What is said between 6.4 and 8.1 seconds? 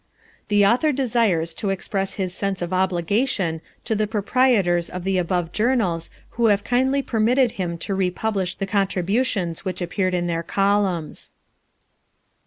have kindly permitted him to